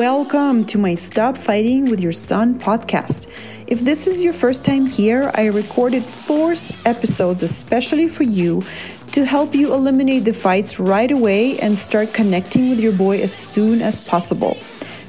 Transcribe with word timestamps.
Welcome 0.00 0.64
to 0.72 0.78
my 0.78 0.94
Stop 0.94 1.36
Fighting 1.36 1.90
with 1.90 2.00
Your 2.00 2.14
Son 2.14 2.58
podcast. 2.58 3.26
If 3.66 3.80
this 3.80 4.06
is 4.06 4.24
your 4.24 4.32
first 4.32 4.64
time 4.64 4.86
here, 4.86 5.30
I 5.34 5.48
recorded 5.48 6.02
four 6.02 6.54
episodes 6.86 7.42
especially 7.42 8.08
for 8.08 8.22
you 8.22 8.64
to 9.12 9.26
help 9.26 9.54
you 9.54 9.74
eliminate 9.74 10.24
the 10.24 10.32
fights 10.32 10.80
right 10.80 11.10
away 11.10 11.58
and 11.58 11.78
start 11.78 12.14
connecting 12.14 12.70
with 12.70 12.80
your 12.80 12.94
boy 12.94 13.20
as 13.20 13.34
soon 13.34 13.82
as 13.82 14.08
possible. 14.08 14.56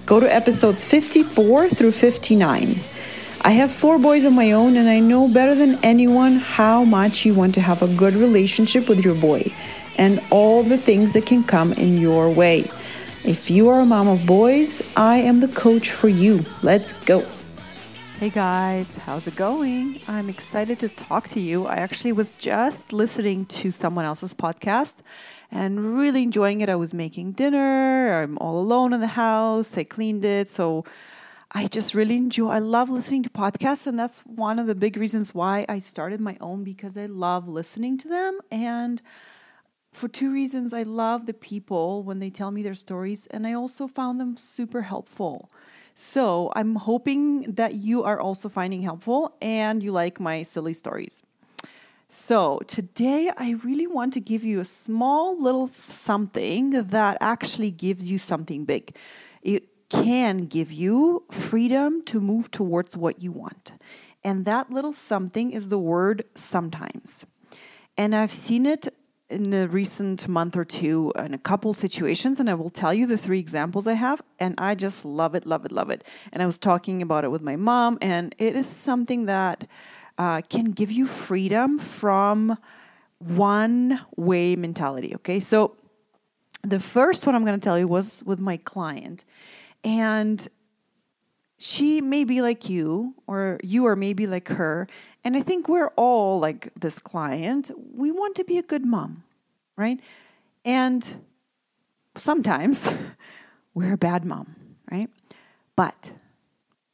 Go 0.06 0.20
to 0.20 0.28
episodes 0.28 0.84
54 0.84 1.70
through 1.70 1.94
59. 1.94 2.82
I 3.44 3.52
have 3.52 3.72
four 3.72 3.98
boys 3.98 4.26
of 4.26 4.34
my 4.34 4.52
own, 4.52 4.76
and 4.76 4.90
I 4.90 5.00
know 5.00 5.34
better 5.34 5.56
than 5.56 5.80
anyone 5.86 6.36
how 6.36 6.84
much 6.84 7.26
you 7.26 7.34
want 7.34 7.56
to 7.56 7.62
have 7.62 7.82
a 7.82 7.96
good 7.96 8.16
relationship 8.16 8.90
with 8.90 9.06
your 9.06 9.16
boy 9.16 9.54
and 9.98 10.22
all 10.32 10.64
the 10.64 10.78
things 10.78 11.14
that 11.14 11.26
can 11.26 11.46
come 11.46 11.72
in 11.72 11.98
your 11.98 12.30
way. 12.30 12.70
If 13.24 13.52
you 13.52 13.70
are 13.70 13.82
a 13.82 13.86
mom 13.86 14.08
of 14.08 14.26
boys, 14.26 14.82
I 14.98 15.18
am 15.18 15.42
the 15.42 15.48
coach 15.48 15.92
for 15.92 16.10
you. 16.10 16.44
Let's 16.64 16.94
go. 17.06 17.24
Hey 18.18 18.32
guys, 18.32 18.96
how's 18.96 19.28
it 19.28 19.36
going? 19.36 20.02
I'm 20.08 20.28
excited 20.28 20.80
to 20.80 20.90
talk 20.90 21.28
to 21.30 21.40
you. 21.40 21.68
I 21.68 21.76
actually 21.76 22.14
was 22.14 22.32
just 22.32 22.92
listening 22.92 23.46
to 23.46 23.70
someone 23.70 24.06
else's 24.06 24.34
podcast 24.34 25.02
and 25.52 25.96
really 26.00 26.24
enjoying 26.24 26.62
it. 26.62 26.70
I 26.70 26.76
was 26.76 26.96
making 26.96 27.34
dinner, 27.34 28.24
I'm 28.24 28.40
all 28.40 28.60
alone 28.60 28.92
in 28.92 29.02
the 29.02 29.08
house, 29.08 29.78
I 29.78 29.84
cleaned 29.84 30.26
it. 30.26 30.50
So 30.50 30.84
I 31.52 31.68
just 31.68 31.94
really 31.94 32.18
enjoy 32.18 32.50
I 32.50 32.58
love 32.58 32.90
listening 32.90 33.22
to 33.22 33.30
podcasts 33.30 33.86
and 33.86 34.00
that's 34.00 34.18
one 34.26 34.58
of 34.58 34.66
the 34.66 34.74
big 34.74 34.98
reasons 34.98 35.36
why 35.36 35.68
I 35.70 35.78
started 35.78 36.22
my 36.22 36.38
own 36.42 36.64
because 36.64 36.98
I 36.98 37.06
love 37.06 37.48
listening 37.48 38.00
to 38.00 38.08
them 38.08 38.40
and 38.50 39.00
for 39.92 40.08
two 40.08 40.32
reasons. 40.32 40.74
I 40.74 40.84
love 40.84 41.26
the 41.26 41.34
people 41.34 42.04
when 42.04 42.20
they 42.20 42.30
tell 42.30 42.52
me 42.52 42.64
their 42.64 42.76
stories, 42.76 43.28
and 43.28 43.46
I 43.46 43.54
also 43.54 43.88
found 43.88 44.20
them 44.20 44.38
super 44.38 44.82
helpful. 44.82 45.52
So 45.94 46.52
I'm 46.56 46.76
hoping 46.76 47.42
that 47.54 47.76
you 47.76 48.04
are 48.04 48.20
also 48.20 48.50
finding 48.50 48.82
helpful 48.82 49.36
and 49.42 49.84
you 49.84 49.92
like 49.92 50.20
my 50.20 50.44
silly 50.44 50.74
stories. 50.74 51.22
So 52.08 52.60
today 52.68 53.32
I 53.38 53.52
really 53.64 53.88
want 53.88 54.14
to 54.14 54.20
give 54.20 54.44
you 54.44 54.60
a 54.60 54.66
small 54.66 55.40
little 55.42 55.68
something 55.68 56.72
that 56.72 57.18
actually 57.22 57.72
gives 57.72 58.10
you 58.10 58.18
something 58.18 58.66
big. 58.66 58.96
It 59.42 59.68
can 59.90 60.46
give 60.46 60.72
you 60.72 61.24
freedom 61.30 62.04
to 62.06 62.20
move 62.20 62.52
towards 62.52 62.96
what 62.96 63.22
you 63.22 63.32
want. 63.32 63.74
And 64.24 64.46
that 64.46 64.72
little 64.72 64.94
something 64.94 65.52
is 65.52 65.68
the 65.68 65.80
word 65.80 66.26
sometimes. 66.36 67.26
And 67.98 68.16
I've 68.16 68.34
seen 68.34 68.66
it 68.66 68.94
in 69.32 69.50
the 69.50 69.68
recent 69.70 70.28
month 70.28 70.58
or 70.58 70.66
two 70.66 71.14
in 71.16 71.34
a 71.34 71.38
couple 71.38 71.74
situations, 71.74 72.40
and 72.40 72.50
I 72.50 72.54
will 72.54 72.70
tell 72.70 72.94
you 72.94 73.08
the 73.08 73.18
three 73.18 73.40
examples 73.40 73.88
I 73.88 73.94
have, 73.94 74.22
and 74.40 74.54
I 74.58 74.76
just 74.76 75.06
love 75.06 75.34
it, 75.36 75.46
love 75.46 75.66
it, 75.66 75.72
love 75.72 75.90
it. 75.90 76.04
And 76.32 76.44
I 76.44 76.46
was 76.46 76.58
talking 76.58 77.02
about 77.02 77.24
it 77.24 77.32
with 77.32 77.42
my 77.42 77.56
mom, 77.56 77.98
and 78.02 78.36
it 78.38 78.56
is 78.56 78.68
something 78.68 79.26
that 79.26 79.66
uh, 80.18 80.42
can 80.42 80.66
give 80.72 80.92
you 80.92 81.08
freedom 81.08 81.80
from 81.80 82.58
one 83.20 84.02
way 84.18 84.56
mentality. 84.56 85.16
Okay, 85.16 85.40
so 85.40 85.78
the 86.64 86.80
first 86.80 87.26
one 87.26 87.34
I'm 87.34 87.46
going 87.46 87.60
to 87.60 87.64
tell 87.64 87.80
you 87.80 87.88
was 87.88 88.22
with 88.26 88.40
my 88.40 88.58
client, 88.58 89.24
and 89.84 90.48
she 91.62 92.02
may 92.02 92.24
be 92.24 92.42
like 92.42 92.70
you, 92.70 93.14
or 93.28 93.60
you 93.64 93.86
are 93.86 93.96
maybe 93.96 94.26
like 94.26 94.48
her, 94.48 94.88
and 95.24 95.38
I 95.38 95.42
think 95.42 95.70
we're 95.70 95.92
all 95.96 96.40
like 96.40 96.74
this 96.80 96.98
client. 96.98 97.70
We 97.94 98.12
want 98.12 98.36
to 98.38 98.44
be 98.44 98.58
a 98.58 98.64
good 98.64 98.86
mom, 98.86 99.24
right? 99.78 100.00
And 100.66 101.24
sometimes 102.16 102.92
we're 103.76 103.94
a 103.94 103.98
bad 103.98 104.26
mom, 104.26 104.56
right? 104.92 105.10
But 105.76 106.12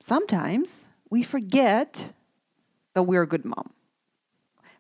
sometimes 0.02 0.90
we 1.10 1.24
forget 1.24 2.12
that 2.94 3.04
we're 3.04 3.22
a 3.22 3.28
good 3.28 3.46
mom, 3.46 3.72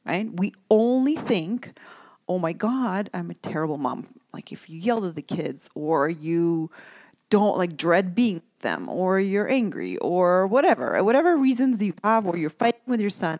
right? 0.05 0.27
We 0.33 0.53
only 0.69 1.15
think, 1.15 1.77
oh 2.27 2.39
my 2.39 2.51
God, 2.51 3.09
I'm 3.13 3.31
a 3.31 3.35
terrible 3.35 3.77
mom. 3.77 4.05
Like 4.33 4.51
if 4.51 4.69
you 4.69 4.79
yelled 4.79 5.05
at 5.05 5.15
the 5.15 5.21
kids 5.21 5.69
or 5.75 6.09
you 6.09 6.71
don't 7.29 7.57
like 7.57 7.77
dread 7.77 8.15
being 8.15 8.41
them 8.59 8.89
or 8.89 9.19
you're 9.19 9.49
angry 9.49 9.97
or 9.97 10.47
whatever, 10.47 11.03
whatever 11.03 11.37
reasons 11.37 11.81
you 11.81 11.93
have 12.03 12.25
or 12.25 12.37
you're 12.37 12.49
fighting 12.49 12.81
with 12.87 12.99
your 12.99 13.09
son, 13.09 13.39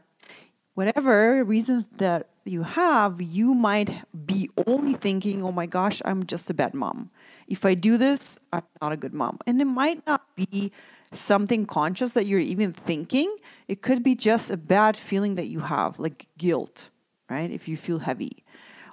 whatever 0.74 1.44
reasons 1.44 1.86
that 1.98 2.30
you 2.46 2.64
have, 2.64 3.22
you 3.22 3.54
might 3.54 3.90
be 4.26 4.50
only 4.66 4.94
thinking, 4.94 5.44
oh 5.44 5.52
my 5.52 5.66
gosh, 5.66 6.02
I'm 6.06 6.26
just 6.26 6.50
a 6.50 6.54
bad 6.54 6.74
mom. 6.74 7.10
If 7.48 7.66
I 7.66 7.74
do 7.74 7.98
this, 7.98 8.38
I'm 8.54 8.64
not 8.82 8.92
a 8.92 8.98
good 8.98 9.14
mom. 9.14 9.40
And 9.46 9.62
it 9.62 9.66
might 9.66 10.06
not 10.06 10.24
be 10.36 10.72
something 11.12 11.66
conscious 11.66 12.12
that 12.12 12.26
you're 12.26 12.40
even 12.40 12.74
thinking. 12.74 13.36
It 13.68 13.82
could 13.82 14.04
be 14.04 14.16
just 14.16 14.50
a 14.50 14.58
bad 14.58 14.98
feeling 14.98 15.36
that 15.36 15.48
you 15.48 15.62
have, 15.62 16.00
like 16.00 16.28
guilt, 16.38 16.90
right? 17.30 17.50
If 17.50 17.68
you 17.68 17.78
feel 17.78 18.00
heavy, 18.00 18.44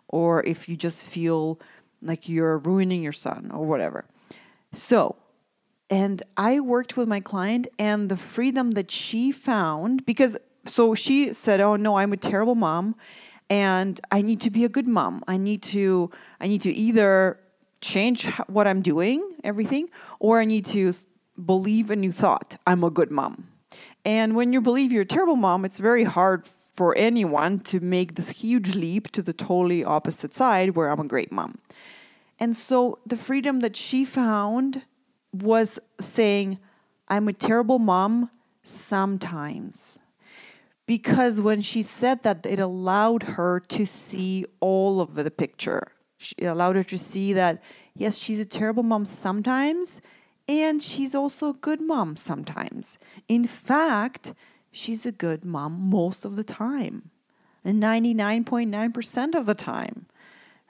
or 0.08 0.42
if 0.44 0.68
you 0.68 0.76
just 0.76 1.06
feel 1.06 1.60
like 2.00 2.28
you're 2.28 2.58
ruining 2.58 3.02
your 3.02 3.12
son, 3.12 3.50
or 3.52 3.66
whatever. 3.66 4.04
So, 4.72 5.16
and 5.90 6.22
I 6.36 6.60
worked 6.60 6.96
with 6.96 7.08
my 7.08 7.20
client, 7.20 7.66
and 7.78 8.08
the 8.08 8.16
freedom 8.16 8.72
that 8.72 8.90
she 8.90 9.32
found, 9.32 10.04
because 10.06 10.36
so 10.66 10.94
she 10.94 11.32
said, 11.32 11.60
Oh, 11.60 11.76
no, 11.76 11.98
I'm 11.98 12.12
a 12.12 12.16
terrible 12.16 12.54
mom, 12.54 12.96
and 13.50 14.00
I 14.10 14.22
need 14.22 14.40
to 14.42 14.50
be 14.50 14.64
a 14.64 14.68
good 14.68 14.88
mom. 14.88 15.22
I 15.28 15.36
need 15.36 15.62
to, 15.64 16.10
I 16.40 16.48
need 16.48 16.62
to 16.62 16.72
either 16.72 17.38
change 17.80 18.26
what 18.46 18.66
I'm 18.66 18.80
doing, 18.80 19.22
everything, 19.44 19.90
or 20.18 20.40
I 20.40 20.46
need 20.46 20.64
to 20.66 20.94
believe 21.44 21.90
a 21.90 21.96
new 21.96 22.12
thought. 22.12 22.56
I'm 22.66 22.82
a 22.82 22.90
good 22.90 23.10
mom. 23.10 23.48
And 24.04 24.34
when 24.34 24.52
you 24.52 24.60
believe 24.60 24.92
you're 24.92 25.02
a 25.02 25.06
terrible 25.06 25.36
mom, 25.36 25.64
it's 25.64 25.78
very 25.78 26.04
hard 26.04 26.46
for 26.74 26.96
anyone 26.96 27.60
to 27.60 27.80
make 27.80 28.14
this 28.14 28.30
huge 28.30 28.74
leap 28.74 29.10
to 29.12 29.22
the 29.22 29.32
totally 29.32 29.84
opposite 29.84 30.34
side 30.34 30.74
where 30.74 30.90
I'm 30.90 31.00
a 31.00 31.04
great 31.04 31.30
mom. 31.30 31.58
And 32.38 32.56
so 32.56 32.98
the 33.06 33.16
freedom 33.16 33.60
that 33.60 33.76
she 33.76 34.04
found 34.04 34.82
was 35.42 35.78
saying, 36.00 36.58
I'm 37.08 37.28
a 37.28 37.32
terrible 37.32 37.78
mom 37.78 38.30
sometimes. 38.62 39.98
Because 40.86 41.40
when 41.40 41.60
she 41.60 41.82
said 41.82 42.22
that, 42.22 42.44
it 42.44 42.58
allowed 42.58 43.22
her 43.22 43.60
to 43.60 43.86
see 43.86 44.44
all 44.60 45.00
of 45.00 45.14
the 45.14 45.30
picture. 45.30 45.88
It 46.36 46.44
allowed 46.44 46.76
her 46.76 46.84
to 46.84 46.98
see 46.98 47.32
that, 47.32 47.62
yes, 47.94 48.18
she's 48.18 48.40
a 48.40 48.44
terrible 48.44 48.82
mom 48.82 49.04
sometimes, 49.04 50.00
and 50.46 50.82
she's 50.82 51.14
also 51.14 51.50
a 51.50 51.54
good 51.54 51.80
mom 51.80 52.16
sometimes. 52.16 52.98
In 53.28 53.46
fact, 53.46 54.34
she's 54.70 55.06
a 55.06 55.12
good 55.12 55.44
mom 55.44 55.88
most 55.90 56.24
of 56.24 56.36
the 56.36 56.44
time, 56.44 57.10
and 57.64 57.82
99.9% 57.82 59.34
of 59.34 59.46
the 59.46 59.54
time, 59.54 60.06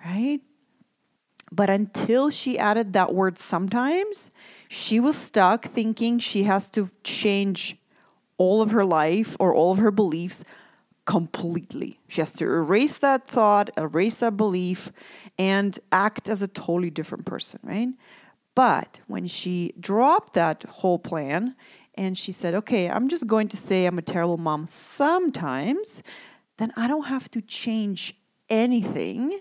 right? 0.04 0.40
But 1.54 1.70
until 1.70 2.30
she 2.30 2.58
added 2.58 2.92
that 2.94 3.14
word 3.14 3.38
sometimes, 3.38 4.32
she 4.68 4.98
was 4.98 5.16
stuck 5.16 5.66
thinking 5.66 6.18
she 6.18 6.42
has 6.44 6.68
to 6.70 6.90
change 7.04 7.76
all 8.38 8.60
of 8.60 8.72
her 8.72 8.84
life 8.84 9.36
or 9.38 9.54
all 9.54 9.70
of 9.70 9.78
her 9.78 9.92
beliefs 9.92 10.42
completely. 11.04 12.00
She 12.08 12.20
has 12.20 12.32
to 12.32 12.44
erase 12.44 12.98
that 12.98 13.28
thought, 13.28 13.70
erase 13.76 14.16
that 14.16 14.36
belief, 14.36 14.90
and 15.38 15.78
act 15.92 16.28
as 16.28 16.42
a 16.42 16.48
totally 16.48 16.90
different 16.90 17.24
person, 17.24 17.60
right? 17.62 17.88
But 18.56 19.00
when 19.06 19.28
she 19.28 19.74
dropped 19.78 20.34
that 20.34 20.64
whole 20.64 20.98
plan 20.98 21.54
and 21.94 22.18
she 22.18 22.32
said, 22.32 22.54
okay, 22.54 22.88
I'm 22.88 23.08
just 23.08 23.28
going 23.28 23.46
to 23.48 23.56
say 23.56 23.86
I'm 23.86 23.98
a 23.98 24.02
terrible 24.02 24.38
mom 24.38 24.66
sometimes, 24.66 26.02
then 26.56 26.72
I 26.76 26.88
don't 26.88 27.06
have 27.06 27.30
to 27.32 27.40
change 27.40 28.16
anything 28.48 29.38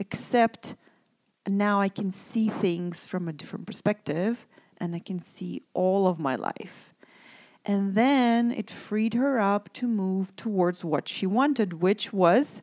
except 0.00 0.74
now 1.56 1.80
I 1.80 1.88
can 1.88 2.12
see 2.12 2.48
things 2.48 3.06
from 3.06 3.28
a 3.28 3.32
different 3.32 3.66
perspective 3.66 4.46
and 4.78 4.94
I 4.94 4.98
can 4.98 5.20
see 5.20 5.62
all 5.74 6.06
of 6.06 6.18
my 6.18 6.36
life. 6.36 6.94
And 7.64 7.94
then 7.94 8.50
it 8.50 8.70
freed 8.70 9.14
her 9.14 9.38
up 9.38 9.72
to 9.74 9.86
move 9.86 10.34
towards 10.36 10.84
what 10.84 11.08
she 11.08 11.26
wanted, 11.26 11.82
which 11.82 12.12
was 12.12 12.62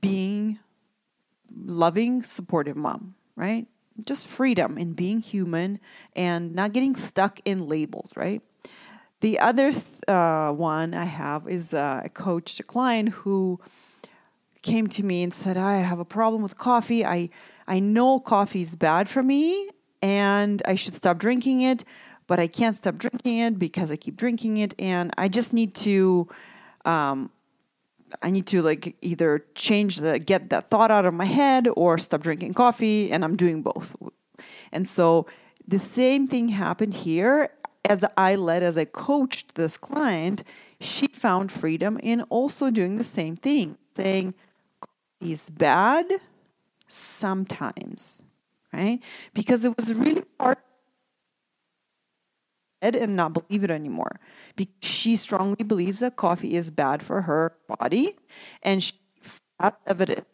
being 0.00 0.60
loving, 1.54 2.22
supportive 2.22 2.76
mom, 2.76 3.16
right? 3.36 3.66
Just 4.04 4.26
freedom 4.26 4.78
in 4.78 4.92
being 4.92 5.20
human 5.20 5.80
and 6.14 6.54
not 6.54 6.72
getting 6.72 6.96
stuck 6.96 7.40
in 7.44 7.68
labels, 7.68 8.10
right? 8.16 8.40
The 9.20 9.38
other 9.38 9.72
th- 9.72 9.84
uh, 10.06 10.52
one 10.52 10.94
I 10.94 11.04
have 11.04 11.48
is 11.48 11.72
uh, 11.72 12.02
a 12.04 12.08
coach, 12.08 12.60
a 12.60 12.62
client 12.62 13.10
who 13.10 13.60
came 14.62 14.86
to 14.88 15.02
me 15.02 15.22
and 15.22 15.32
said, 15.32 15.56
I 15.56 15.76
have 15.76 15.98
a 15.98 16.04
problem 16.04 16.42
with 16.42 16.58
coffee. 16.58 17.04
I, 17.04 17.30
I 17.66 17.80
know 17.80 18.20
coffee 18.20 18.60
is 18.60 18.74
bad 18.74 19.08
for 19.08 19.22
me 19.22 19.70
and 20.02 20.62
I 20.66 20.74
should 20.74 20.94
stop 20.94 21.18
drinking 21.18 21.62
it, 21.62 21.84
but 22.26 22.38
I 22.38 22.46
can't 22.46 22.76
stop 22.76 22.96
drinking 22.96 23.38
it 23.38 23.58
because 23.58 23.90
I 23.90 23.96
keep 23.96 24.16
drinking 24.16 24.58
it. 24.58 24.74
And 24.78 25.12
I 25.16 25.28
just 25.28 25.52
need 25.52 25.74
to, 25.76 26.28
um, 26.84 27.30
I 28.22 28.30
need 28.30 28.46
to 28.48 28.62
like 28.62 28.96
either 29.00 29.44
change 29.54 29.96
the, 29.98 30.18
get 30.18 30.50
that 30.50 30.70
thought 30.70 30.90
out 30.90 31.06
of 31.06 31.14
my 31.14 31.24
head 31.24 31.68
or 31.74 31.98
stop 31.98 32.22
drinking 32.22 32.54
coffee. 32.54 33.10
And 33.10 33.24
I'm 33.24 33.36
doing 33.36 33.62
both. 33.62 33.96
And 34.72 34.88
so 34.88 35.26
the 35.66 35.78
same 35.78 36.26
thing 36.26 36.48
happened 36.48 36.94
here 36.94 37.50
as 37.86 38.04
I 38.16 38.34
led, 38.34 38.62
as 38.62 38.76
I 38.76 38.84
coached 38.84 39.54
this 39.54 39.76
client. 39.76 40.42
She 40.80 41.06
found 41.06 41.50
freedom 41.50 41.98
in 42.02 42.22
also 42.22 42.70
doing 42.70 42.98
the 42.98 43.04
same 43.04 43.36
thing, 43.36 43.78
saying, 43.96 44.34
is 45.20 45.48
bad 45.48 46.04
sometimes, 46.86 48.22
right? 48.72 49.00
Because 49.32 49.64
it 49.64 49.76
was 49.76 49.92
really 49.94 50.24
hard 50.38 50.58
and 52.82 53.16
not 53.16 53.32
believe 53.32 53.64
it 53.64 53.70
anymore. 53.70 54.20
Because 54.56 54.74
she 54.82 55.16
strongly 55.16 55.64
believes 55.64 56.00
that 56.00 56.16
coffee 56.16 56.54
is 56.54 56.68
bad 56.68 57.02
for 57.02 57.22
her 57.22 57.56
body, 57.66 58.16
and 58.62 58.82
she 58.82 58.92
had 59.58 59.74
evidence, 59.86 60.26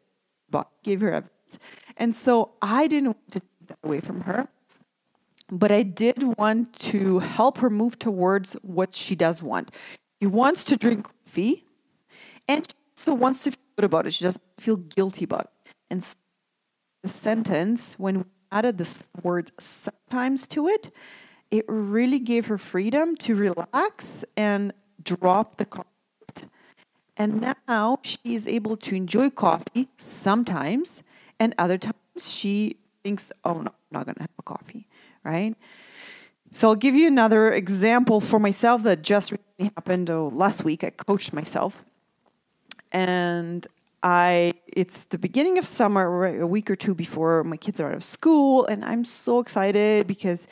gave 0.83 1.01
her 1.01 1.13
evidence. 1.13 1.59
And 1.97 2.15
so 2.15 2.53
I 2.61 2.89
didn't 2.89 3.07
want 3.07 3.31
to 3.31 3.41
take 3.41 3.49
that 3.69 3.79
away 3.85 4.01
from 4.01 4.23
her, 4.23 4.49
but 5.49 5.71
I 5.71 5.83
did 5.83 6.37
want 6.39 6.73
to 6.91 7.21
help 7.21 7.59
her 7.59 7.71
move 7.71 7.99
towards 7.99 8.55
what 8.63 8.95
she 8.95 9.15
does 9.15 9.43
want. 9.43 9.71
She 10.21 10.27
wants 10.27 10.65
to 10.65 10.77
drink 10.77 11.09
coffee, 11.25 11.65
and 12.49 12.67
she 12.67 12.75
also 12.97 13.15
wants 13.15 13.45
to 13.45 13.53
feel 13.53 13.61
good 13.77 13.85
about 13.85 14.07
it. 14.07 14.15
She 14.15 14.25
doesn't 14.25 14.43
feel 14.59 14.77
guilty 14.77 15.25
about 15.25 15.43
it. 15.43 15.73
And 15.89 16.05
the 17.03 17.09
sentence, 17.09 17.95
when 17.99 18.19
we 18.19 18.25
added 18.53 18.79
the 18.79 19.05
word 19.23 19.53
sometimes 19.59 20.47
to 20.49 20.69
it, 20.69 20.91
it 21.51 21.65
really 21.69 22.19
gave 22.19 22.47
her 22.47 22.59
freedom 22.59 23.17
to 23.17 23.35
relax 23.35 24.25
and 24.37 24.73
drop 25.03 25.57
the 25.57 25.65
coffee. 25.65 25.89
And 27.17 27.55
now 27.69 27.99
she 28.03 28.19
is 28.25 28.47
able 28.47 28.77
to 28.79 28.95
enjoy 28.95 29.31
coffee 29.31 29.89
sometimes, 29.99 31.03
and 31.39 31.55
other 31.59 31.77
times 31.77 31.95
she 32.19 32.77
thinks, 33.03 33.33
oh, 33.45 33.55
no, 33.55 33.71
I'm 33.71 33.93
not 33.93 34.05
going 34.07 34.15
to 34.15 34.23
have 34.23 34.31
a 34.39 34.43
coffee, 34.43 34.87
right? 35.25 35.55
So 36.53 36.69
I'll 36.69 36.75
give 36.75 36.95
you 36.95 37.07
another 37.07 37.53
example 37.53 38.21
for 38.21 38.39
myself 38.39 38.83
that 38.85 39.03
just 39.03 39.33
recently 39.33 39.73
happened 39.77 40.11
oh, 40.11 40.31
last 40.35 40.65
week. 40.65 40.83
I 40.83 40.91
coached 40.91 41.33
myself, 41.33 41.85
and 42.91 43.67
I 44.03 44.55
it's 44.67 45.05
the 45.05 45.19
beginning 45.19 45.59
of 45.59 45.67
summer, 45.67 46.41
a 46.41 46.47
week 46.47 46.71
or 46.71 46.77
two 46.77 46.95
before 46.95 47.45
my 47.45 47.57
kids 47.57 47.81
are 47.81 47.89
out 47.89 47.97
of 47.97 48.05
school, 48.05 48.67
and 48.67 48.85
I'm 48.85 49.05
so 49.05 49.41
excited 49.41 50.07
because 50.07 50.47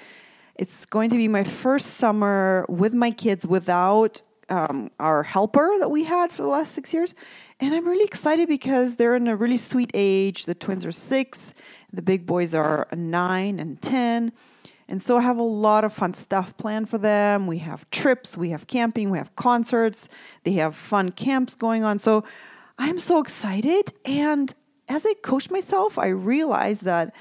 it's 0.55 0.85
going 0.85 1.11
to 1.11 1.17
be 1.17 1.29
my 1.29 1.45
first 1.45 1.95
summer 1.95 2.67
with 2.69 2.93
my 2.93 3.11
kids 3.11 3.47
without 3.47 4.21
um, 4.51 4.91
our 4.99 5.23
helper 5.23 5.73
that 5.79 5.91
we 5.91 6.05
had 6.05 6.33
for 6.33 6.43
the 6.43 6.49
last 6.49 6.75
six 6.75 6.93
years. 6.93 7.15
And 7.61 7.75
I'm 7.75 7.87
really 7.87 8.05
excited 8.05 8.49
because 8.49 8.97
they're 8.97 9.17
in 9.17 9.29
a 9.29 9.37
really 9.37 9.57
sweet 9.57 9.91
age. 9.95 10.47
The 10.47 10.55
twins 10.55 10.85
are 10.85 10.93
six, 10.93 11.55
the 11.93 12.03
big 12.03 12.27
boys 12.27 12.55
are 12.55 12.87
nine 12.95 13.61
and 13.61 13.81
10. 13.81 14.33
And 14.91 15.03
so 15.03 15.19
I 15.19 15.21
have 15.21 15.37
a 15.37 15.43
lot 15.43 15.85
of 15.85 15.93
fun 15.93 16.15
stuff 16.15 16.57
planned 16.57 16.89
for 16.89 16.97
them. 16.97 17.47
We 17.47 17.59
have 17.59 17.89
trips, 17.91 18.37
we 18.37 18.51
have 18.51 18.67
camping, 18.67 19.11
we 19.11 19.19
have 19.19 19.37
concerts, 19.37 20.09
they 20.45 20.53
have 20.55 20.75
fun 20.75 21.11
camps 21.11 21.55
going 21.55 21.85
on. 21.85 21.99
So 21.99 22.25
I'm 22.79 22.99
so 22.99 23.21
excited. 23.21 23.93
And 24.05 24.53
as 24.89 25.05
I 25.05 25.15
coach 25.23 25.51
myself, 25.51 25.99
I 25.99 26.09
realized 26.09 26.85
that 26.85 27.15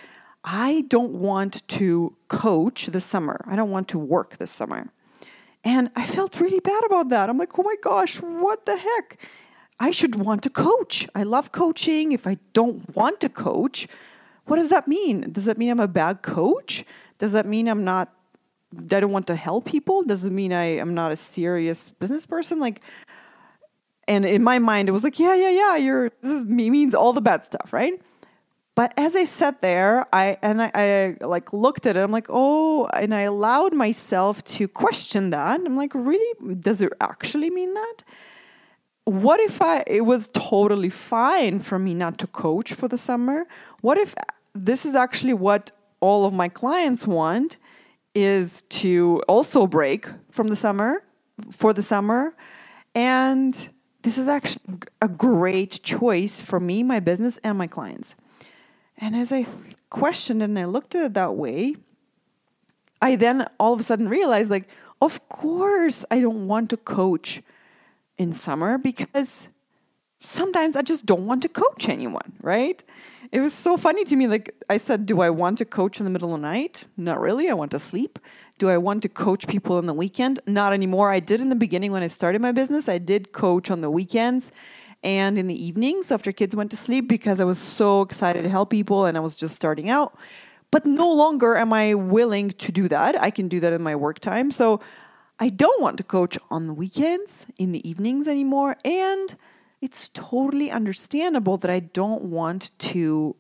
I 0.43 0.85
don't 0.87 1.13
want 1.13 1.67
to 1.69 2.15
coach 2.29 2.85
this 2.87 3.05
summer. 3.05 3.41
I 3.45 3.55
don't 3.55 3.71
want 3.71 3.87
to 3.89 3.99
work 3.99 4.37
this 4.37 4.51
summer. 4.51 4.87
And 5.63 5.89
I 5.95 6.05
felt 6.05 6.39
really 6.39 6.59
bad 6.59 6.85
about 6.85 7.09
that. 7.09 7.29
I'm 7.29 7.37
like, 7.37 7.57
oh 7.59 7.63
my 7.63 7.75
gosh, 7.81 8.21
what 8.21 8.65
the 8.65 8.77
heck? 8.77 9.27
I 9.79 9.91
should 9.91 10.15
want 10.15 10.43
to 10.43 10.49
coach. 10.49 11.07
I 11.13 11.23
love 11.23 11.51
coaching. 11.51 12.11
If 12.11 12.25
I 12.25 12.37
don't 12.53 12.95
want 12.95 13.19
to 13.21 13.29
coach, 13.29 13.87
what 14.45 14.55
does 14.55 14.69
that 14.69 14.87
mean? 14.87 15.31
Does 15.31 15.45
that 15.45 15.57
mean 15.57 15.69
I'm 15.69 15.79
a 15.79 15.87
bad 15.87 16.21
coach? 16.21 16.85
Does 17.17 17.33
that 17.33 17.45
mean 17.45 17.67
I'm 17.67 17.83
not, 17.83 18.13
I 18.75 18.99
don't 19.01 19.11
want 19.11 19.27
to 19.27 19.35
help 19.35 19.65
people? 19.65 20.03
Does 20.03 20.23
it 20.23 20.31
mean 20.31 20.53
I 20.53 20.77
am 20.77 20.93
not 20.93 21.11
a 21.11 21.15
serious 21.15 21.89
business 21.89 22.25
person? 22.25 22.59
Like, 22.59 22.81
and 24.07 24.25
in 24.25 24.43
my 24.43 24.59
mind, 24.59 24.89
it 24.89 24.91
was 24.91 25.03
like, 25.03 25.19
yeah, 25.19 25.35
yeah, 25.35 25.49
yeah, 25.49 25.75
you're, 25.75 26.11
this 26.21 26.31
is, 26.31 26.45
means 26.45 26.95
all 26.95 27.13
the 27.13 27.21
bad 27.21 27.45
stuff, 27.45 27.73
right? 27.73 27.93
But 28.77 28.93
as 28.95 29.15
I 29.15 29.25
sat 29.25 29.61
there, 29.61 30.05
I 30.13 30.37
and 30.43 30.61
I, 30.61 30.71
I, 30.75 31.25
like 31.25 31.51
looked 31.51 31.87
at 31.87 31.97
it. 31.97 31.99
I'm 31.99 32.11
like, 32.11 32.27
oh, 32.29 32.85
and 32.93 33.11
I 33.15 33.21
allowed 33.21 33.73
myself 33.73 34.43
to 34.43 34.67
question 34.67 35.31
that. 35.31 35.61
I'm 35.65 35.75
like, 35.75 35.95
really? 35.95 36.55
Does 36.55 36.79
it 36.83 36.93
actually 37.01 37.49
mean 37.49 37.73
that? 37.73 38.03
What 39.05 39.39
if 39.39 39.63
I? 39.63 39.83
It 39.87 40.01
was 40.01 40.29
totally 40.29 40.91
fine 40.91 41.59
for 41.59 41.79
me 41.79 41.95
not 41.95 42.19
to 42.19 42.27
coach 42.27 42.71
for 42.73 42.87
the 42.87 42.99
summer. 42.99 43.47
What 43.81 43.97
if 43.97 44.13
this 44.53 44.85
is 44.85 44.93
actually 44.93 45.33
what 45.33 45.71
all 45.99 46.25
of 46.25 46.33
my 46.33 46.47
clients 46.47 47.07
want? 47.07 47.57
Is 48.13 48.61
to 48.69 49.23
also 49.27 49.65
break 49.65 50.07
from 50.29 50.49
the 50.49 50.55
summer 50.55 51.01
for 51.51 51.73
the 51.73 51.81
summer, 51.81 52.35
and 52.93 53.69
this 54.07 54.17
is 54.17 54.29
actually 54.29 54.61
a 55.01 55.09
great 55.09 55.83
choice 55.83 56.39
for 56.39 56.61
me, 56.61 56.81
my 56.81 56.97
business, 56.97 57.37
and 57.43 57.57
my 57.57 57.67
clients. 57.67 58.15
And 58.97 59.17
as 59.17 59.33
I 59.33 59.45
questioned 59.89 60.41
and 60.41 60.57
I 60.57 60.63
looked 60.63 60.95
at 60.95 61.03
it 61.07 61.13
that 61.15 61.35
way, 61.35 61.75
I 63.01 63.17
then 63.17 63.45
all 63.59 63.73
of 63.73 63.81
a 63.81 63.83
sudden 63.83 64.07
realized 64.07 64.49
like, 64.49 64.69
of 65.01 65.27
course, 65.27 66.05
I 66.09 66.21
don't 66.21 66.47
want 66.47 66.69
to 66.69 66.77
coach 66.77 67.41
in 68.17 68.31
summer 68.31 68.77
because 68.77 69.49
sometimes 70.21 70.77
I 70.77 70.83
just 70.83 71.05
don't 71.05 71.25
want 71.25 71.41
to 71.41 71.49
coach 71.49 71.89
anyone, 71.89 72.31
right? 72.41 72.81
It 73.31 73.41
was 73.41 73.53
so 73.53 73.77
funny 73.77 74.03
to 74.05 74.15
me. 74.15 74.27
Like 74.27 74.55
I 74.69 74.77
said, 74.77 75.05
do 75.05 75.21
I 75.21 75.29
want 75.29 75.57
to 75.57 75.65
coach 75.65 75.99
in 75.99 76.05
the 76.05 76.09
middle 76.09 76.33
of 76.33 76.41
the 76.41 76.47
night? 76.47 76.85
Not 76.95 77.19
really. 77.19 77.49
I 77.49 77.53
want 77.53 77.71
to 77.71 77.79
sleep. 77.79 78.19
Do 78.57 78.69
I 78.69 78.77
want 78.77 79.03
to 79.03 79.09
coach 79.09 79.47
people 79.47 79.75
on 79.75 79.85
the 79.85 79.93
weekend? 79.93 80.39
Not 80.47 80.73
anymore. 80.73 81.11
I 81.11 81.19
did 81.19 81.41
in 81.41 81.49
the 81.49 81.55
beginning 81.55 81.91
when 81.91 82.03
I 82.03 82.07
started 82.07 82.41
my 82.41 82.51
business. 82.51 82.87
I 82.87 82.97
did 82.97 83.33
coach 83.33 83.69
on 83.69 83.81
the 83.81 83.89
weekends 83.89 84.51
and 85.03 85.37
in 85.37 85.47
the 85.47 85.65
evenings 85.65 86.11
after 86.11 86.31
kids 86.31 86.55
went 86.55 86.71
to 86.71 86.77
sleep 86.77 87.07
because 87.07 87.39
I 87.39 87.43
was 87.43 87.59
so 87.59 88.01
excited 88.01 88.43
to 88.43 88.49
help 88.49 88.69
people 88.69 89.05
and 89.05 89.15
I 89.17 89.19
was 89.19 89.35
just 89.35 89.55
starting 89.55 89.89
out. 89.89 90.17
But 90.71 90.85
no 90.85 91.11
longer 91.11 91.55
am 91.55 91.71
I 91.71 91.93
willing 91.93 92.51
to 92.51 92.71
do 92.71 92.87
that. 92.89 93.21
I 93.21 93.29
can 93.29 93.47
do 93.47 93.59
that 93.59 93.73
in 93.73 93.81
my 93.81 93.95
work 93.95 94.19
time. 94.19 94.51
So 94.51 94.81
I 95.39 95.49
don't 95.49 95.81
want 95.81 95.97
to 95.97 96.03
coach 96.03 96.37
on 96.49 96.67
the 96.67 96.73
weekends, 96.73 97.45
in 97.57 97.71
the 97.71 97.87
evenings 97.87 98.27
anymore. 98.27 98.75
And 98.83 99.35
it's 99.81 100.09
totally 100.09 100.71
understandable 100.71 101.57
that 101.57 101.71
I 101.71 101.79
don't 101.79 102.23
want 102.23 102.71
to 102.79 103.35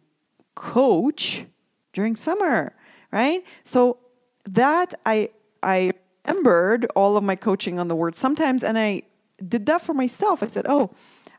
coach 0.55 1.45
during 1.93 2.15
summer, 2.15 2.73
right? 3.11 3.43
So 3.63 3.97
that 4.45 4.93
I 5.05 5.29
I 5.63 5.91
remembered 6.25 6.85
all 6.95 7.17
of 7.17 7.23
my 7.23 7.35
coaching 7.35 7.79
on 7.79 7.87
the 7.87 7.95
word 7.95 8.15
sometimes 8.15 8.63
and 8.63 8.77
I 8.77 9.03
did 9.45 9.65
that 9.67 9.81
for 9.81 9.93
myself. 9.93 10.43
I 10.43 10.47
said, 10.47 10.65
"Oh, 10.67 10.91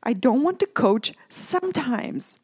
I 0.02 0.12
don't 0.12 0.42
want 0.42 0.60
to 0.60 0.66
coach 0.66 1.12
sometimes. 1.28 2.36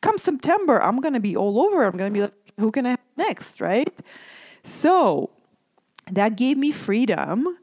Come 0.00 0.18
September, 0.18 0.82
I'm 0.82 1.00
going 1.00 1.14
to 1.14 1.20
be 1.20 1.36
all 1.36 1.60
over. 1.60 1.84
I'm 1.84 1.96
going 1.96 2.12
to 2.12 2.14
be 2.14 2.22
like, 2.22 2.52
who 2.58 2.70
can 2.70 2.86
I 2.86 2.90
have 2.90 3.00
next, 3.16 3.60
right? 3.60 3.92
So 4.64 5.30
that 6.10 6.36
gave 6.36 6.56
me 6.56 6.70
freedom 6.70 7.58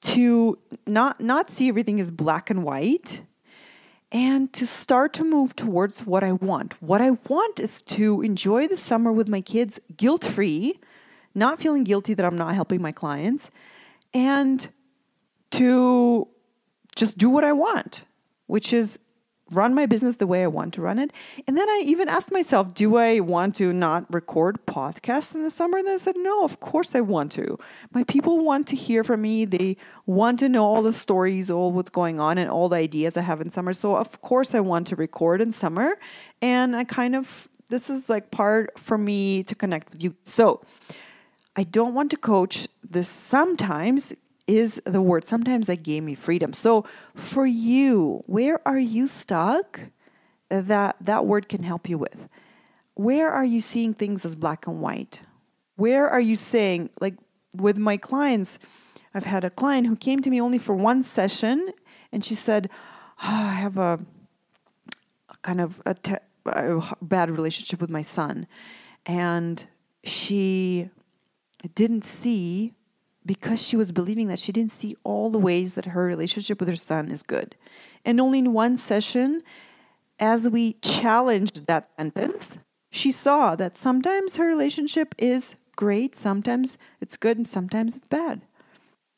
to 0.00 0.58
not 0.86 1.20
not 1.20 1.50
see 1.50 1.68
everything 1.68 2.00
as 2.00 2.10
black 2.10 2.50
and 2.50 2.62
white 2.64 3.22
and 4.10 4.52
to 4.54 4.66
start 4.66 5.12
to 5.14 5.24
move 5.24 5.54
towards 5.54 6.06
what 6.06 6.24
I 6.24 6.32
want. 6.32 6.80
What 6.82 7.02
I 7.02 7.12
want 7.28 7.60
is 7.60 7.82
to 7.82 8.22
enjoy 8.22 8.66
the 8.66 8.76
summer 8.76 9.12
with 9.12 9.28
my 9.28 9.40
kids 9.40 9.78
guilt 9.96 10.24
free, 10.24 10.80
not 11.34 11.60
feeling 11.60 11.84
guilty 11.84 12.14
that 12.14 12.24
I'm 12.24 12.38
not 12.38 12.54
helping 12.54 12.80
my 12.80 12.92
clients, 12.92 13.50
and 14.14 14.68
to 15.50 16.28
just 16.96 17.18
do 17.18 17.28
what 17.30 17.44
I 17.44 17.52
want 17.52 18.04
which 18.48 18.72
is 18.72 18.98
run 19.50 19.74
my 19.74 19.86
business 19.86 20.16
the 20.16 20.26
way 20.26 20.42
I 20.42 20.46
want 20.46 20.74
to 20.74 20.82
run 20.82 20.98
it. 20.98 21.12
And 21.46 21.56
then 21.56 21.68
I 21.68 21.82
even 21.84 22.08
asked 22.08 22.30
myself, 22.32 22.74
do 22.74 22.96
I 22.96 23.20
want 23.20 23.54
to 23.56 23.72
not 23.72 24.12
record 24.12 24.64
podcasts 24.66 25.34
in 25.34 25.42
the 25.42 25.50
summer? 25.50 25.78
And 25.78 25.88
I 25.88 25.96
said, 25.96 26.16
no, 26.16 26.44
of 26.44 26.60
course 26.60 26.94
I 26.94 27.00
want 27.00 27.32
to. 27.32 27.58
My 27.92 28.04
people 28.04 28.44
want 28.44 28.66
to 28.68 28.76
hear 28.76 29.04
from 29.04 29.22
me. 29.22 29.44
They 29.44 29.76
want 30.06 30.38
to 30.40 30.48
know 30.48 30.64
all 30.64 30.82
the 30.82 30.92
stories, 30.92 31.50
all 31.50 31.72
what's 31.72 31.90
going 31.90 32.20
on, 32.20 32.38
and 32.38 32.50
all 32.50 32.68
the 32.68 32.76
ideas 32.76 33.16
I 33.16 33.22
have 33.22 33.40
in 33.40 33.50
summer. 33.50 33.72
So, 33.72 33.96
of 33.96 34.20
course, 34.20 34.54
I 34.54 34.60
want 34.60 34.86
to 34.88 34.96
record 34.96 35.40
in 35.40 35.52
summer. 35.52 35.98
And 36.42 36.76
I 36.76 36.84
kind 36.84 37.14
of, 37.14 37.48
this 37.68 37.90
is 37.90 38.08
like 38.08 38.30
part 38.30 38.78
for 38.78 38.98
me 38.98 39.42
to 39.44 39.54
connect 39.54 39.92
with 39.92 40.02
you. 40.02 40.14
So, 40.24 40.62
I 41.56 41.64
don't 41.64 41.92
want 41.92 42.10
to 42.12 42.16
coach 42.16 42.68
this 42.88 43.08
sometimes 43.08 44.12
is 44.48 44.80
the 44.84 45.02
word. 45.02 45.24
Sometimes 45.24 45.68
that 45.68 45.84
gave 45.84 46.02
me 46.02 46.16
freedom. 46.16 46.52
So 46.52 46.84
for 47.14 47.46
you, 47.46 48.24
where 48.26 48.66
are 48.66 48.78
you 48.78 49.06
stuck 49.06 49.80
that 50.48 50.96
that 51.00 51.26
word 51.26 51.48
can 51.48 51.62
help 51.62 51.88
you 51.88 51.98
with? 51.98 52.28
Where 52.94 53.30
are 53.30 53.44
you 53.44 53.60
seeing 53.60 53.92
things 53.92 54.24
as 54.24 54.34
black 54.34 54.66
and 54.66 54.80
white? 54.80 55.20
Where 55.76 56.08
are 56.08 56.20
you 56.20 56.34
saying, 56.34 56.90
like 57.00 57.14
with 57.54 57.76
my 57.76 57.96
clients, 57.98 58.58
I've 59.14 59.24
had 59.24 59.44
a 59.44 59.50
client 59.50 59.86
who 59.86 59.94
came 59.94 60.20
to 60.22 60.30
me 60.30 60.40
only 60.40 60.58
for 60.58 60.74
one 60.74 61.02
session 61.02 61.70
and 62.10 62.24
she 62.24 62.34
said, 62.34 62.70
oh, 63.22 63.26
I 63.26 63.52
have 63.52 63.76
a, 63.76 64.00
a 65.28 65.36
kind 65.42 65.60
of 65.60 65.80
a, 65.84 65.94
te- 65.94 66.14
a 66.46 66.96
bad 67.02 67.30
relationship 67.30 67.80
with 67.80 67.90
my 67.90 68.02
son. 68.02 68.46
And 69.04 69.64
she 70.04 70.90
didn't 71.74 72.04
see 72.04 72.74
because 73.28 73.62
she 73.62 73.76
was 73.76 73.92
believing 73.92 74.28
that 74.28 74.38
she 74.38 74.52
didn't 74.52 74.72
see 74.72 74.96
all 75.04 75.28
the 75.28 75.38
ways 75.38 75.74
that 75.74 75.84
her 75.84 76.02
relationship 76.02 76.58
with 76.58 76.68
her 76.68 76.76
son 76.76 77.10
is 77.10 77.22
good. 77.22 77.54
And 78.02 78.18
only 78.20 78.38
in 78.38 78.54
one 78.54 78.78
session, 78.78 79.42
as 80.18 80.48
we 80.48 80.72
challenged 80.80 81.66
that 81.66 81.90
sentence, 81.98 82.56
she 82.90 83.12
saw 83.12 83.54
that 83.54 83.76
sometimes 83.76 84.36
her 84.36 84.46
relationship 84.46 85.14
is 85.18 85.56
great, 85.76 86.16
sometimes 86.16 86.78
it's 87.02 87.18
good, 87.18 87.36
and 87.36 87.46
sometimes 87.46 87.96
it's 87.96 88.08
bad. 88.08 88.40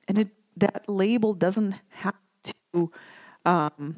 And 0.09 0.19
it 0.19 0.29
that 0.57 0.88
label 0.88 1.33
doesn't 1.33 1.76
have 1.90 2.17
to 2.73 2.90
um, 3.47 3.97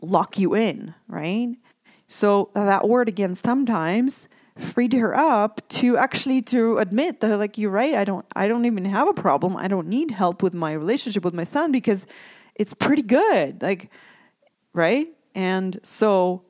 lock 0.00 0.36
you 0.36 0.52
in, 0.54 0.94
right? 1.06 1.56
So 2.08 2.50
that 2.54 2.88
word 2.88 3.08
again, 3.08 3.36
sometimes 3.36 4.28
freed 4.58 4.92
her 4.92 5.14
up 5.16 5.66
to 5.68 5.96
actually 5.96 6.42
to 6.42 6.78
admit 6.78 7.20
that 7.20 7.38
like 7.38 7.56
you're 7.56 7.70
right 7.70 7.94
i 7.94 8.04
don't 8.04 8.26
i 8.36 8.46
don't 8.46 8.66
even 8.66 8.84
have 8.84 9.08
a 9.08 9.14
problem. 9.14 9.56
I 9.56 9.68
don't 9.68 9.88
need 9.88 10.10
help 10.10 10.42
with 10.42 10.54
my 10.54 10.72
relationship 10.72 11.24
with 11.24 11.34
my 11.34 11.44
son 11.44 11.72
because 11.72 12.06
it's 12.54 12.74
pretty 12.74 13.02
good 13.02 13.62
like 13.62 13.90
right? 14.74 15.08
And 15.34 15.78
so 15.82 16.42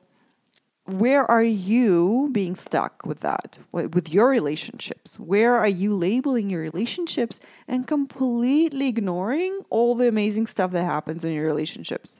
where 0.85 1.29
are 1.31 1.43
you 1.43 2.29
being 2.33 2.55
stuck 2.55 3.05
with 3.05 3.21
that 3.21 3.57
with 3.71 4.11
your 4.11 4.27
relationships? 4.27 5.17
Where 5.17 5.57
are 5.57 5.67
you 5.67 5.95
labeling 5.95 6.49
your 6.49 6.61
relationships 6.61 7.39
and 7.69 7.87
completely 7.87 8.89
ignoring 8.89 9.61
all 9.69 9.95
the 9.95 10.09
amazing 10.09 10.47
stuff 10.47 10.71
that 10.71 10.83
happens 10.83 11.23
in 11.23 11.31
your 11.31 11.45
relationships 11.45 12.19